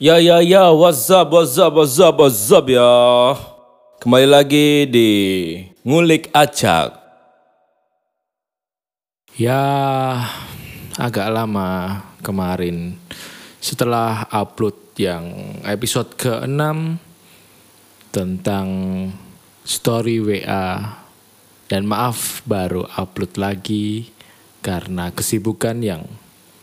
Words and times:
Ya 0.00 0.16
ya 0.16 0.40
ya, 0.40 0.72
what's 0.72 1.12
up, 1.12 1.28
what's 1.28 1.60
up, 1.60 1.76
what's 1.76 2.00
up, 2.00 2.16
what's 2.16 2.48
up 2.48 2.64
ya. 2.72 2.88
Kembali 4.00 4.24
lagi 4.32 4.88
di 4.88 5.10
Ngulik 5.84 6.32
Acak. 6.32 6.96
Ya, 9.36 9.60
agak 10.96 11.28
lama 11.28 12.00
kemarin 12.24 12.96
setelah 13.60 14.24
upload 14.32 14.72
yang 14.96 15.60
episode 15.68 16.16
ke-6 16.16 16.96
tentang 18.08 18.68
story 19.68 20.16
WA 20.24 20.96
dan 21.68 21.84
maaf 21.84 22.40
baru 22.48 22.88
upload 22.96 23.36
lagi 23.36 24.08
karena 24.64 25.12
kesibukan 25.12 25.76
yang 25.84 26.08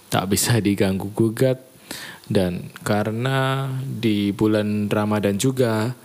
tak 0.10 0.26
bisa 0.26 0.58
diganggu 0.58 1.14
gugat 1.14 1.67
dan 2.28 2.72
karena 2.84 3.72
di 3.84 4.36
bulan 4.36 4.92
Ramadan 4.92 5.40
juga 5.40 5.96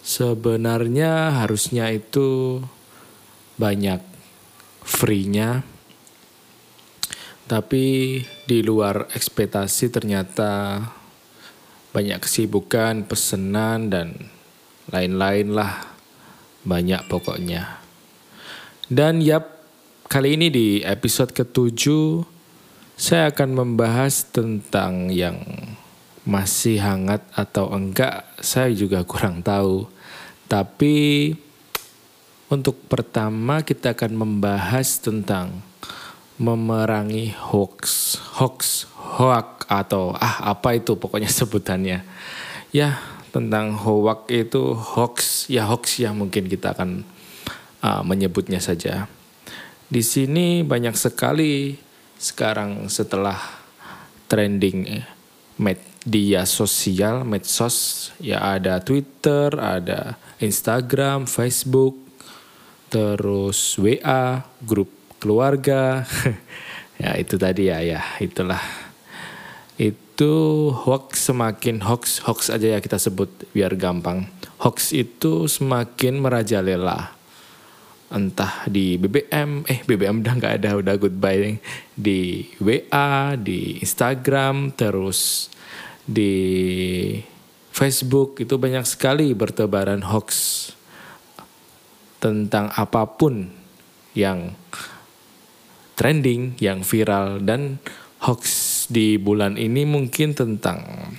sebenarnya 0.00 1.44
harusnya 1.44 1.92
itu 1.92 2.60
banyak 3.60 4.00
free-nya 4.84 5.60
tapi 7.48 8.20
di 8.44 8.60
luar 8.60 9.08
ekspektasi 9.08 9.88
ternyata 9.88 10.84
banyak 11.96 12.20
kesibukan, 12.20 13.08
pesanan 13.08 13.88
dan 13.88 14.28
lain-lain 14.92 15.56
lah 15.56 15.88
banyak 16.68 17.08
pokoknya. 17.08 17.80
Dan 18.84 19.24
yap, 19.24 19.64
kali 20.12 20.36
ini 20.36 20.52
di 20.52 20.68
episode 20.84 21.32
ketujuh 21.32 22.37
saya 22.98 23.30
akan 23.30 23.54
membahas 23.54 24.26
tentang 24.26 25.06
yang 25.14 25.38
masih 26.26 26.82
hangat 26.82 27.22
atau 27.30 27.70
enggak, 27.70 28.26
saya 28.42 28.74
juga 28.74 29.06
kurang 29.06 29.38
tahu. 29.38 29.86
Tapi 30.50 31.30
untuk 32.50 32.74
pertama 32.90 33.62
kita 33.62 33.94
akan 33.94 34.18
membahas 34.18 34.98
tentang 34.98 35.62
memerangi 36.42 37.38
hoax, 37.38 38.18
hoax, 38.34 38.90
hoax 38.98 39.62
atau 39.70 40.18
ah 40.18 40.50
apa 40.50 40.74
itu 40.74 40.98
pokoknya 40.98 41.30
sebutannya. 41.38 42.02
Ya, 42.74 42.98
tentang 43.30 43.78
hoax 43.78 44.26
itu 44.26 44.74
hoax, 44.74 45.46
ya 45.46 45.70
hoax 45.70 46.02
ya 46.02 46.10
mungkin 46.10 46.50
kita 46.50 46.74
akan 46.74 47.06
uh, 47.78 48.02
menyebutnya 48.02 48.58
saja. 48.58 49.06
Di 49.86 50.02
sini 50.02 50.66
banyak 50.66 50.98
sekali 50.98 51.86
sekarang 52.18 52.90
setelah 52.90 53.38
trending 54.26 55.06
media 55.58 56.42
sosial, 56.44 57.22
medsos, 57.22 58.10
ya 58.18 58.58
ada 58.58 58.82
Twitter, 58.82 59.54
ada 59.54 60.18
Instagram, 60.42 61.30
Facebook, 61.30 61.94
terus 62.90 63.78
WA, 63.78 64.42
grup 64.62 64.90
keluarga. 65.22 66.02
ya 67.02 67.14
itu 67.18 67.38
tadi 67.38 67.70
ya, 67.70 67.78
ya 67.82 68.02
itulah. 68.18 68.60
Itu 69.78 70.74
hoax 70.74 71.30
semakin 71.30 71.86
hoax, 71.86 72.26
hoax 72.26 72.50
aja 72.50 72.74
ya 72.74 72.78
kita 72.82 72.98
sebut 72.98 73.30
biar 73.54 73.78
gampang. 73.78 74.26
Hoax 74.58 74.90
itu 74.90 75.46
semakin 75.46 76.18
merajalela 76.18 77.17
entah 78.08 78.64
di 78.64 78.96
BBM, 78.96 79.68
eh 79.68 79.84
BBM 79.84 80.24
udah 80.24 80.34
nggak 80.40 80.54
ada, 80.64 80.70
udah 80.80 80.94
goodbye 80.96 81.60
di 81.92 82.48
WA, 82.56 83.36
di 83.36 83.76
Instagram, 83.84 84.72
terus 84.72 85.52
di 86.08 86.32
Facebook 87.68 88.40
itu 88.40 88.56
banyak 88.56 88.88
sekali 88.88 89.36
bertebaran 89.36 90.00
hoax 90.08 90.28
tentang 92.18 92.72
apa 92.74 93.04
pun 93.04 93.52
yang 94.16 94.56
trending, 95.94 96.56
yang 96.58 96.80
viral 96.80 97.44
dan 97.44 97.76
hoax 98.24 98.42
di 98.88 99.20
bulan 99.20 99.60
ini 99.60 99.84
mungkin 99.84 100.32
tentang 100.32 101.12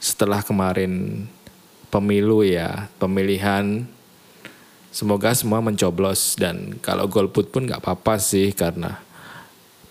setelah 0.00 0.40
kemarin 0.40 1.24
pemilu 1.92 2.42
ya, 2.42 2.88
pemilihan 2.96 3.86
Semoga 4.94 5.34
semua 5.34 5.58
mencoblos 5.58 6.38
dan 6.38 6.78
kalau 6.78 7.10
golput 7.10 7.50
pun 7.50 7.66
nggak 7.66 7.82
apa-apa 7.82 8.14
sih 8.22 8.54
karena 8.54 9.02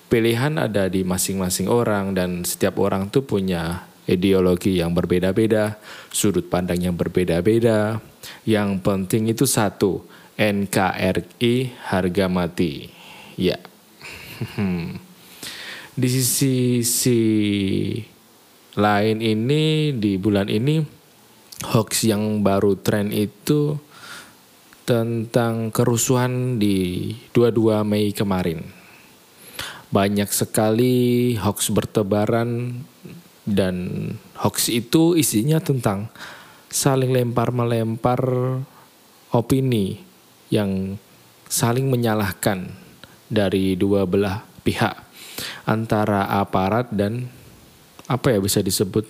pilihan 0.08 0.56
ada 0.56 0.88
di 0.88 1.04
masing-masing 1.04 1.68
orang 1.68 2.16
dan 2.16 2.48
setiap 2.48 2.80
orang 2.80 3.12
tuh 3.12 3.28
punya 3.28 3.84
ideologi 4.08 4.80
yang 4.80 4.96
berbeda-beda, 4.96 5.76
sudut 6.08 6.48
pandang 6.48 6.80
yang 6.80 6.96
berbeda-beda. 6.96 8.00
Yang 8.48 8.80
penting 8.80 9.28
itu 9.28 9.44
satu, 9.44 10.08
NKRI 10.40 11.76
harga 11.84 12.26
mati. 12.32 12.88
Ya. 13.36 13.60
di 16.00 16.08
sisi 16.08 16.80
si 16.80 17.20
lain 18.80 19.20
ini 19.20 19.92
di 19.94 20.16
bulan 20.16 20.48
ini 20.48 20.80
hoax 21.76 22.08
yang 22.08 22.40
baru 22.40 22.80
tren 22.80 23.14
itu 23.14 23.78
tentang 24.84 25.72
kerusuhan 25.72 26.60
di 26.60 27.12
22 27.32 27.88
Mei 27.88 28.12
kemarin. 28.12 28.64
Banyak 29.94 30.28
sekali 30.34 31.34
hoax 31.40 31.72
bertebaran 31.72 32.82
dan 33.48 33.76
hoax 34.40 34.68
itu 34.68 35.16
isinya 35.16 35.64
tentang 35.64 36.12
saling 36.68 37.14
lempar-melempar 37.14 38.20
opini 39.32 40.02
yang 40.50 40.98
saling 41.48 41.88
menyalahkan 41.88 42.74
dari 43.30 43.78
dua 43.78 44.10
belah 44.10 44.42
pihak 44.66 44.98
antara 45.70 46.26
aparat 46.42 46.90
dan 46.90 47.30
apa 48.10 48.36
ya 48.36 48.40
bisa 48.42 48.60
disebut 48.60 49.06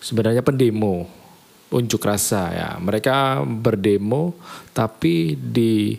sebenarnya 0.00 0.40
pendemo 0.44 1.23
unjuk 1.70 2.04
rasa 2.04 2.52
ya. 2.52 2.76
Mereka 2.80 3.44
berdemo 3.46 4.34
tapi 4.76 5.36
di 5.38 5.96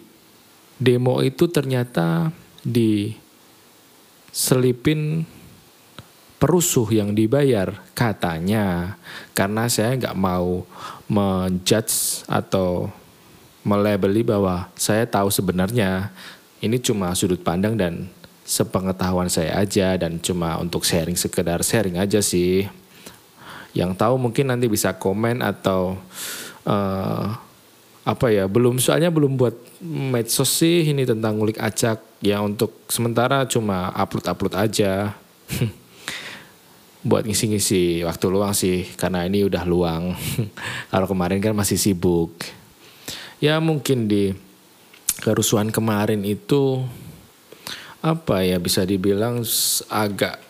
demo 0.75 1.23
itu 1.23 1.47
ternyata 1.47 2.29
diselipin 2.61 3.15
perusuh 6.37 6.91
yang 6.91 7.15
dibayar 7.15 7.73
katanya. 7.95 8.97
Karena 9.33 9.65
saya 9.71 9.95
nggak 9.97 10.17
mau 10.19 10.65
menjudge 11.07 12.27
atau 12.27 12.91
melabeli 13.65 14.21
bahwa 14.21 14.69
saya 14.77 15.07
tahu 15.09 15.33
sebenarnya. 15.33 16.13
Ini 16.63 16.81
cuma 16.81 17.13
sudut 17.13 17.43
pandang 17.45 17.77
dan 17.77 18.09
sepengetahuan 18.45 19.25
saya 19.25 19.57
aja 19.57 19.97
dan 19.97 20.21
cuma 20.21 20.61
untuk 20.61 20.85
sharing 20.85 21.17
sekedar 21.17 21.65
sharing 21.65 21.97
aja 21.97 22.21
sih 22.21 22.69
yang 23.75 23.91
tahu 23.91 24.15
mungkin 24.15 24.47
nanti 24.47 24.71
bisa 24.71 24.95
komen 24.95 25.43
atau 25.43 25.99
uh, 26.63 27.27
apa 28.05 28.27
ya 28.31 28.47
belum 28.47 28.79
soalnya 28.79 29.11
belum 29.11 29.35
buat 29.35 29.57
medsos 29.83 30.47
sih 30.63 30.87
ini 30.87 31.03
tentang 31.03 31.35
ngulik 31.35 31.59
acak. 31.59 31.99
Ya 32.23 32.39
untuk 32.39 32.87
sementara 32.87 33.43
cuma 33.45 33.91
upload 33.91 34.25
upload 34.31 34.55
aja. 34.55 35.11
Buat 37.05 37.29
ngisi-ngisi 37.29 38.01
waktu 38.01 38.25
luang 38.33 38.57
sih 38.57 38.81
karena 38.97 39.29
ini 39.29 39.45
udah 39.45 39.61
luang. 39.61 40.17
Kalau 40.91 41.05
kemarin 41.05 41.37
kan 41.37 41.53
masih 41.53 41.77
sibuk. 41.77 42.33
Ya 43.37 43.61
mungkin 43.61 44.09
di 44.09 44.33
kerusuhan 45.21 45.69
kemarin 45.69 46.25
itu 46.25 46.81
apa 48.01 48.41
ya 48.41 48.57
bisa 48.57 48.81
dibilang 48.89 49.45
agak 49.89 50.41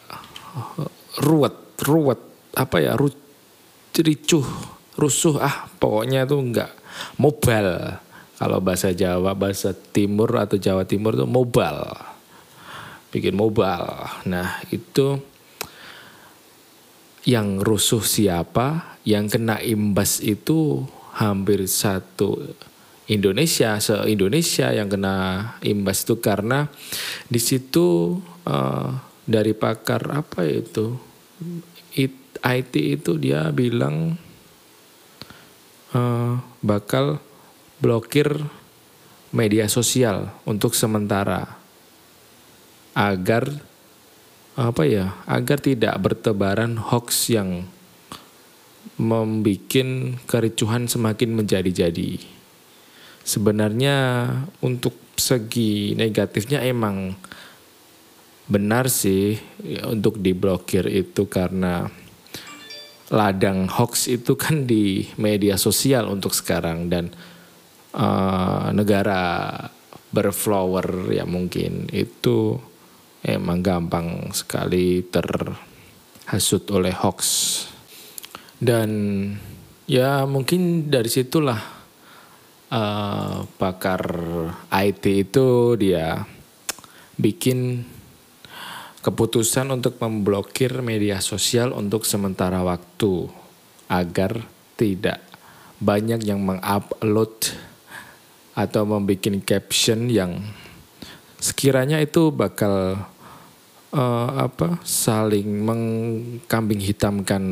ruwet 1.20 1.56
ruwet 1.84 2.35
apa 2.56 2.80
ya 2.80 2.98
ricuh 3.96 4.48
rusuh 4.96 5.44
ah 5.44 5.68
pokoknya 5.80 6.24
tuh 6.24 6.40
nggak 6.42 6.72
mobile. 7.20 8.00
Kalau 8.36 8.60
bahasa 8.60 8.92
Jawa 8.92 9.32
bahasa 9.32 9.72
Timur 9.72 10.28
atau 10.36 10.60
Jawa 10.60 10.84
Timur 10.84 11.16
tuh 11.16 11.28
mobile. 11.28 11.88
Bikin 13.12 13.36
mobile. 13.36 14.12
Nah 14.28 14.60
itu 14.72 15.20
yang 17.24 17.64
rusuh 17.64 18.04
siapa 18.04 19.00
yang 19.08 19.32
kena 19.32 19.64
imbas 19.64 20.20
itu 20.20 20.84
hampir 21.16 21.64
satu 21.66 22.38
Indonesia 23.08 23.78
se 23.80 23.96
Indonesia 24.10 24.74
yang 24.74 24.92
kena 24.92 25.16
imbas 25.62 26.04
itu 26.06 26.20
karena 26.20 26.70
di 27.30 27.40
situ 27.40 28.20
uh, 28.46 28.90
dari 29.26 29.54
pakar 29.58 30.10
apa 30.12 30.46
itu 30.46 30.98
it, 32.46 32.70
IT 32.72 33.02
itu 33.02 33.18
dia 33.18 33.50
bilang 33.50 34.18
uh, 35.98 36.38
bakal 36.62 37.18
blokir 37.82 38.30
media 39.36 39.68
sosial 39.68 40.32
untuk 40.48 40.78
sementara 40.78 41.58
agar 42.96 43.52
apa 44.56 44.88
ya 44.88 45.12
agar 45.28 45.60
tidak 45.60 46.00
bertebaran 46.00 46.80
hoax 46.80 47.28
yang 47.28 47.68
membuat 48.96 49.76
kericuhan 50.24 50.88
semakin 50.88 51.36
menjadi-jadi. 51.36 52.24
Sebenarnya 53.26 53.98
untuk 54.62 54.96
segi 55.18 55.98
negatifnya 55.98 56.62
emang 56.64 57.18
benar 58.46 58.88
sih 58.88 59.36
untuk 59.90 60.22
diblokir 60.22 60.86
itu 60.86 61.26
karena 61.26 61.90
ladang 63.14 63.70
hoax 63.70 64.10
itu 64.10 64.34
kan 64.34 64.66
di 64.66 65.06
media 65.22 65.62
sosial 65.62 66.10
untuk 66.10 66.34
sekarang 66.34 66.90
dan 66.90 67.14
uh, 67.94 68.74
negara 68.74 69.54
berflower 70.10 71.12
ya 71.12 71.28
mungkin 71.28 71.92
itu 71.92 72.58
emang 73.26 73.62
gampang 73.66 74.32
sekali 74.32 75.06
terhasut 75.06 76.64
oleh 76.72 76.94
hoax. 76.94 77.22
Dan 78.56 78.90
ya 79.86 80.24
mungkin 80.26 80.88
dari 80.88 81.12
situlah 81.12 81.60
uh, 82.72 83.46
pakar 83.60 84.02
IT 84.72 85.04
itu 85.06 85.76
dia 85.76 86.24
bikin 87.20 87.84
keputusan 89.06 89.70
untuk 89.70 90.02
memblokir 90.02 90.82
media 90.82 91.22
sosial 91.22 91.78
untuk 91.78 92.10
sementara 92.10 92.66
waktu 92.66 93.30
agar 93.86 94.50
tidak 94.74 95.22
banyak 95.78 96.26
yang 96.26 96.42
mengupload 96.42 97.54
atau 98.58 98.82
membuat 98.82 99.30
caption 99.46 100.10
yang 100.10 100.42
sekiranya 101.38 102.02
itu 102.02 102.34
bakal 102.34 102.98
uh, 103.94 104.30
apa 104.42 104.82
saling 104.82 105.46
mengkambing 105.62 106.82
hitamkan 106.82 107.44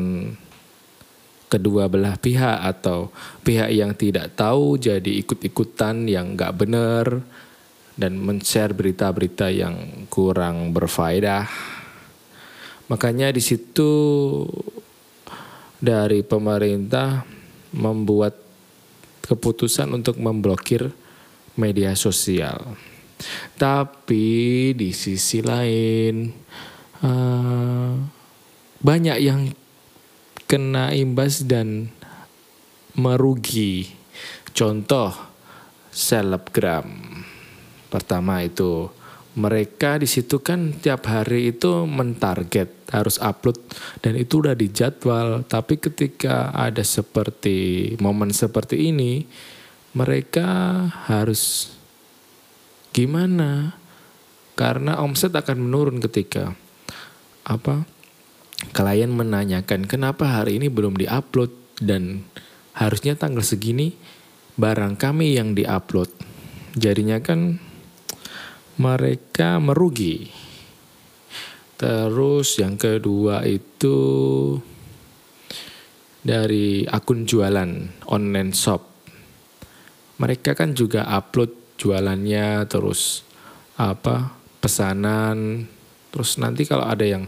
kedua 1.46 1.86
belah 1.86 2.18
pihak 2.18 2.66
atau 2.66 3.14
pihak 3.46 3.70
yang 3.70 3.94
tidak 3.94 4.34
tahu 4.34 4.74
jadi 4.74 5.22
ikut-ikutan 5.22 6.10
yang 6.10 6.34
nggak 6.34 6.56
benar 6.58 7.22
dan 7.94 8.18
men-share 8.18 8.74
berita-berita 8.74 9.50
yang 9.50 10.06
kurang 10.10 10.74
berfaedah. 10.74 11.46
Makanya 12.90 13.32
di 13.32 13.40
situ 13.40 13.92
dari 15.78 16.20
pemerintah 16.26 17.24
membuat 17.74 18.36
keputusan 19.24 19.94
untuk 19.94 20.20
memblokir 20.20 20.92
media 21.56 21.96
sosial. 21.96 22.76
Tapi 23.56 24.74
di 24.74 24.90
sisi 24.90 25.40
lain 25.40 26.28
uh, 27.00 27.94
banyak 28.84 29.18
yang 29.22 29.48
kena 30.44 30.92
imbas 30.92 31.46
dan 31.46 31.88
merugi. 32.98 33.88
Contoh 34.54 35.10
selebgram. 35.90 37.03
Pertama 37.94 38.42
itu. 38.42 38.90
Mereka 39.34 40.02
di 40.02 40.06
situ 40.06 40.42
kan 40.42 40.74
tiap 40.78 41.10
hari 41.10 41.54
itu 41.54 41.86
mentarget 41.90 42.70
harus 42.94 43.18
upload 43.18 43.58
dan 43.98 44.14
itu 44.14 44.42
udah 44.42 44.54
dijadwal. 44.54 45.42
Tapi 45.42 45.78
ketika 45.78 46.54
ada 46.54 46.82
seperti 46.86 47.90
momen 47.98 48.30
seperti 48.30 48.94
ini 48.94 49.26
mereka 49.94 50.46
harus 51.10 51.74
gimana? 52.94 53.74
Karena 54.54 55.02
omset 55.02 55.34
akan 55.34 55.66
menurun 55.66 55.98
ketika 55.98 56.54
apa 57.42 57.82
klien 58.70 59.10
menanyakan 59.10 59.82
kenapa 59.90 60.30
hari 60.30 60.62
ini 60.62 60.70
belum 60.70 60.94
diupload? 60.94 61.50
Dan 61.82 62.22
harusnya 62.78 63.18
tanggal 63.18 63.42
segini 63.42 63.98
barang 64.54 64.94
kami 64.94 65.34
yang 65.34 65.58
diupload. 65.58 66.06
Jadinya 66.78 67.18
kan 67.18 67.58
mereka 68.78 69.62
merugi. 69.62 70.30
Terus 71.78 72.58
yang 72.58 72.78
kedua 72.78 73.42
itu 73.46 73.98
dari 76.24 76.88
akun 76.88 77.28
jualan 77.28 77.70
online 78.08 78.52
shop. 78.56 78.82
Mereka 80.18 80.56
kan 80.56 80.72
juga 80.72 81.04
upload 81.10 81.76
jualannya 81.76 82.64
terus 82.70 83.26
apa 83.74 84.30
pesanan 84.62 85.66
terus 86.14 86.38
nanti 86.38 86.62
kalau 86.62 86.86
ada 86.86 87.02
yang 87.02 87.26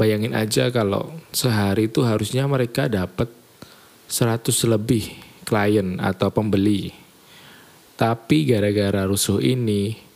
bayangin 0.00 0.32
aja 0.32 0.72
kalau 0.72 1.12
sehari 1.36 1.92
itu 1.92 2.00
harusnya 2.00 2.48
mereka 2.48 2.88
dapat 2.88 3.28
100 4.08 4.48
lebih 4.66 5.06
klien 5.44 6.00
atau 6.00 6.32
pembeli. 6.32 6.90
Tapi 8.00 8.48
gara-gara 8.48 9.04
rusuh 9.04 9.44
ini 9.44 10.09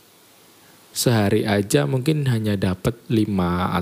sehari 0.95 1.43
aja 1.43 1.83
mungkin 1.83 2.23
hanya 2.31 2.55
dapat 2.55 2.95
5 3.11 3.27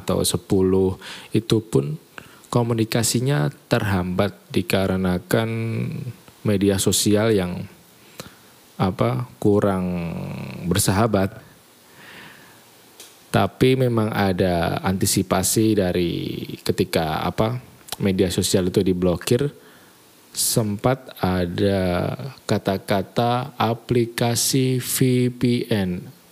atau 0.01 0.25
10 0.25 1.37
itu 1.37 1.57
pun 1.61 2.01
komunikasinya 2.49 3.53
terhambat 3.69 4.33
dikarenakan 4.49 5.49
media 6.41 6.81
sosial 6.81 7.29
yang 7.29 7.69
apa 8.81 9.29
kurang 9.37 9.85
bersahabat. 10.65 11.37
Tapi 13.33 13.77
memang 13.77 14.13
ada 14.13 14.81
antisipasi 14.81 15.73
dari 15.77 16.37
ketika 16.61 17.25
apa 17.25 17.57
media 17.97 18.29
sosial 18.29 18.69
itu 18.69 18.85
diblokir 18.85 19.49
sempat 20.33 21.13
ada 21.21 22.13
kata-kata 22.45 23.53
aplikasi 23.57 24.81
VPN 24.81 26.22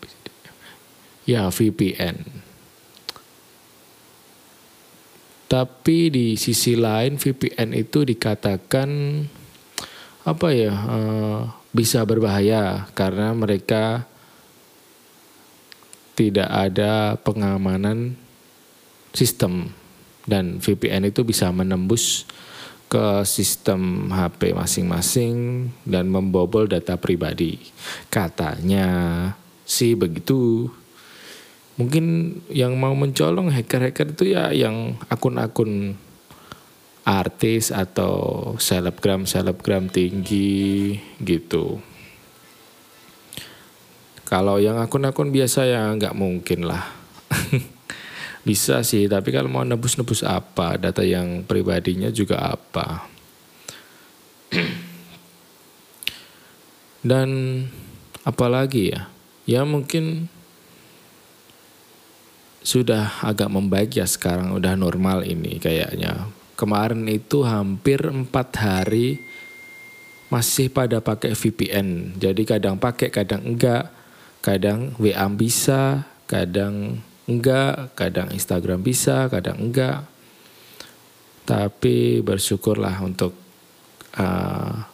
ya 1.25 1.49
VPN. 1.49 2.21
Tapi 5.51 6.07
di 6.07 6.27
sisi 6.39 6.79
lain 6.79 7.19
VPN 7.19 7.75
itu 7.75 8.07
dikatakan 8.07 8.89
apa 10.23 10.47
ya 10.53 10.71
uh, 10.71 11.39
bisa 11.75 12.07
berbahaya 12.07 12.87
karena 12.95 13.35
mereka 13.35 14.07
tidak 16.15 16.47
ada 16.47 17.19
pengamanan 17.19 18.15
sistem 19.11 19.75
dan 20.23 20.63
VPN 20.63 21.11
itu 21.11 21.27
bisa 21.27 21.51
menembus 21.51 22.23
ke 22.91 23.23
sistem 23.23 24.11
HP 24.11 24.51
masing-masing 24.51 25.67
dan 25.87 26.11
membobol 26.11 26.67
data 26.67 26.99
pribadi. 26.99 27.59
Katanya 28.11 28.87
sih 29.63 29.95
begitu 29.95 30.67
mungkin 31.79 32.37
yang 32.51 32.75
mau 32.75 32.91
mencolong 32.91 33.51
hacker-hacker 33.51 34.15
itu 34.15 34.35
ya 34.35 34.51
yang 34.51 34.99
akun-akun 35.07 35.95
artis 37.01 37.73
atau 37.73 38.53
selebgram 38.61 39.25
selebgram 39.25 39.89
tinggi 39.89 40.99
gitu. 41.23 41.81
Kalau 44.31 44.63
yang 44.63 44.79
akun-akun 44.79 45.33
biasa 45.35 45.67
ya 45.67 45.91
nggak 45.91 46.15
mungkin 46.15 46.63
lah. 46.63 46.87
Bisa 48.47 48.81
sih, 48.81 49.05
tapi 49.05 49.29
kalau 49.29 49.51
mau 49.51 49.61
nebus-nebus 49.61 50.25
apa, 50.25 50.73
data 50.79 51.05
yang 51.05 51.45
pribadinya 51.45 52.09
juga 52.09 52.57
apa. 52.57 53.05
Dan 57.11 57.29
apalagi 58.25 58.95
ya? 58.95 59.11
Ya 59.45 59.61
mungkin 59.67 60.31
sudah 62.61 63.25
agak 63.25 63.49
membaik 63.49 63.97
ya 63.97 64.05
sekarang 64.05 64.53
udah 64.53 64.77
normal 64.77 65.25
ini 65.25 65.57
kayaknya. 65.57 66.29
Kemarin 66.53 67.09
itu 67.09 67.41
hampir 67.41 68.05
empat 68.05 68.53
hari 68.61 69.17
masih 70.29 70.69
pada 70.69 71.01
pakai 71.01 71.33
VPN. 71.33 72.15
Jadi 72.21 72.45
kadang 72.45 72.77
pakai, 72.77 73.09
kadang 73.09 73.43
enggak. 73.43 73.91
Kadang 74.41 74.97
WA 74.97 75.25
bisa, 75.33 76.05
kadang 76.25 77.01
enggak, 77.29 77.93
kadang 77.93 78.29
Instagram 78.33 78.81
bisa, 78.81 79.29
kadang 79.29 79.69
enggak. 79.69 80.05
Tapi 81.45 82.21
bersyukurlah 82.21 83.01
untuk 83.01 83.33
uh, 84.17 84.85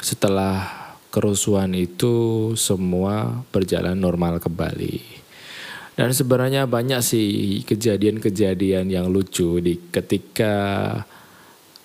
setelah 0.00 0.84
kerusuhan 1.08 1.72
itu 1.72 2.52
semua 2.56 3.44
berjalan 3.48 3.96
normal 3.96 4.40
kembali. 4.40 5.23
Dan 5.94 6.10
sebenarnya 6.10 6.66
banyak 6.66 7.00
sih 7.06 7.62
kejadian-kejadian 7.62 8.90
yang 8.90 9.06
lucu 9.14 9.62
di 9.62 9.78
ketika 9.94 10.54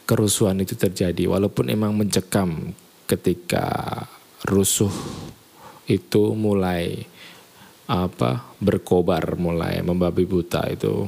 kerusuhan 0.10 0.58
itu 0.66 0.74
terjadi. 0.74 1.30
Walaupun 1.30 1.70
emang 1.70 1.94
mencekam 1.94 2.74
ketika 3.06 4.01
rusuh 4.50 4.89
itu 5.86 6.34
mulai 6.34 7.06
apa 7.86 8.50
berkobar, 8.58 9.38
mulai 9.38 9.86
membabi 9.86 10.25
buta 10.25 10.66
itu. 10.70 11.06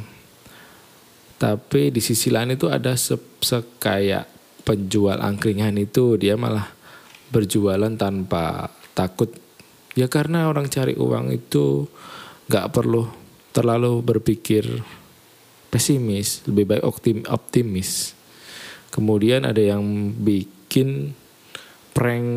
Tapi 1.41 1.89
di 1.89 2.01
sisi 2.05 2.29
lain 2.29 2.53
itu 2.53 2.69
ada 2.69 2.93
se, 2.93 3.17
se 3.41 3.65
kayak 3.81 4.29
penjual 4.61 5.17
angkringan 5.17 5.73
itu 5.81 6.21
dia 6.21 6.37
malah 6.37 6.69
berjualan 7.33 7.89
tanpa 7.97 8.69
takut 8.93 9.33
ya 9.97 10.05
karena 10.05 10.45
orang 10.45 10.69
cari 10.69 10.93
uang 10.93 11.33
itu 11.33 11.89
nggak 12.51 12.67
perlu 12.75 13.07
terlalu 13.55 14.03
berpikir 14.03 14.67
pesimis 15.71 16.43
lebih 16.51 16.75
baik 16.75 16.83
optim, 16.83 17.23
optimis 17.31 18.11
kemudian 18.91 19.47
ada 19.47 19.63
yang 19.63 20.11
bikin 20.19 21.15
prank 21.95 22.27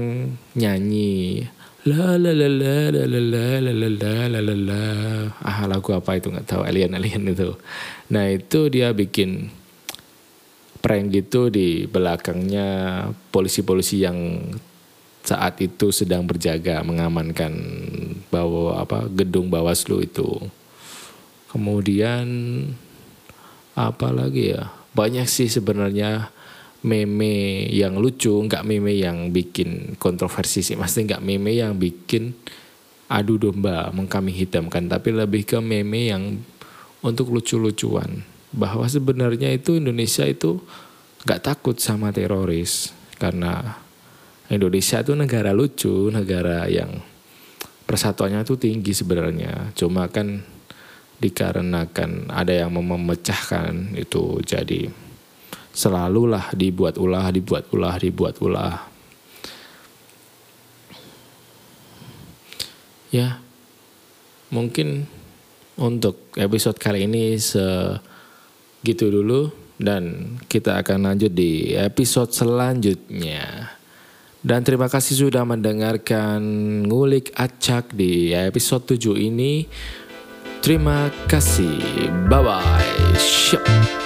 nyanyi 0.54 1.42
la 1.90 2.14
la 2.14 2.30
la 2.30 2.46
la 2.46 2.94
la 2.94 3.04
la 3.10 3.20
la 3.20 3.44
la 3.58 3.74
la 3.74 3.88
la 3.90 4.14
la 4.30 4.40
la 4.40 4.54
la 4.54 4.82
ah 5.42 5.66
lagu 5.66 5.90
apa 5.90 6.14
itu 6.14 6.30
nggak 6.30 6.46
tahu 6.46 6.62
alien 6.62 6.94
alien 6.94 7.34
itu 7.34 7.58
nah 8.14 8.30
itu 8.30 8.70
dia 8.70 8.94
bikin 8.94 9.50
prank 10.78 11.10
gitu 11.10 11.50
di 11.50 11.90
belakangnya 11.90 13.10
polisi-polisi 13.34 14.06
yang 14.06 14.46
saat 15.24 15.58
itu 15.58 15.90
sedang 15.90 16.28
berjaga 16.28 16.84
mengamankan 16.84 17.56
bawa 18.34 18.82
apa 18.82 19.06
gedung 19.06 19.46
Bawaslu 19.46 20.02
itu 20.02 20.26
kemudian 21.54 22.26
apa 23.78 24.10
lagi 24.10 24.58
ya 24.58 24.74
banyak 24.94 25.26
sih 25.26 25.50
sebenarnya 25.50 26.34
meme 26.84 27.66
yang 27.72 27.96
lucu, 27.96 28.30
nggak 28.30 28.62
meme 28.62 28.94
yang 28.94 29.32
bikin 29.32 29.96
kontroversi 29.96 30.60
sih. 30.60 30.76
Maksudnya 30.76 31.16
nggak 31.16 31.24
meme 31.24 31.50
yang 31.56 31.74
bikin 31.80 32.36
adu 33.08 33.40
domba, 33.40 33.88
mengkami 33.90 34.30
hitamkan, 34.36 34.86
tapi 34.86 35.10
lebih 35.16 35.48
ke 35.48 35.58
meme 35.58 36.12
yang 36.12 36.38
untuk 37.00 37.32
lucu-lucuan. 37.32 38.22
Bahwa 38.54 38.86
sebenarnya 38.86 39.50
itu 39.50 39.80
Indonesia 39.80 40.22
itu 40.28 40.62
nggak 41.26 41.42
takut 41.42 41.80
sama 41.80 42.14
teroris 42.14 42.94
karena 43.18 43.80
Indonesia 44.46 45.00
itu 45.00 45.16
negara 45.16 45.50
lucu, 45.56 46.12
negara 46.12 46.68
yang 46.68 47.00
persatuannya 47.84 48.44
itu 48.44 48.56
tinggi 48.56 48.92
sebenarnya. 48.96 49.72
Cuma 49.76 50.08
kan 50.08 50.42
dikarenakan 51.20 52.28
ada 52.28 52.52
yang 52.52 52.74
memecahkan 52.74 53.94
itu 53.96 54.42
jadi 54.42 54.90
selalulah 55.74 56.54
dibuat 56.54 56.98
ulah, 56.98 57.30
dibuat 57.34 57.70
ulah, 57.74 57.94
dibuat 57.98 58.34
ulah. 58.42 58.78
Ya, 63.14 63.38
mungkin 64.50 65.06
untuk 65.78 66.34
episode 66.34 66.78
kali 66.82 67.06
ini 67.06 67.38
segitu 67.38 69.06
dulu 69.06 69.54
dan 69.78 70.34
kita 70.50 70.82
akan 70.82 71.10
lanjut 71.10 71.30
di 71.30 71.74
episode 71.78 72.34
selanjutnya. 72.34 73.74
Dan 74.44 74.60
terima 74.60 74.92
kasih 74.92 75.24
sudah 75.24 75.40
mendengarkan 75.48 76.44
ngulik 76.84 77.32
acak 77.32 77.96
di 77.96 78.36
episode 78.36 78.84
7 78.92 79.16
ini. 79.16 79.64
Terima 80.60 81.08
kasih. 81.24 81.80
Bye 82.28 82.44
bye. 82.44 84.03